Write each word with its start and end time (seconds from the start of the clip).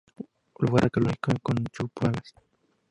Lugar 0.59 0.83
arqueológico 0.85 1.31
con 1.43 1.63
chullpas. 1.71 2.33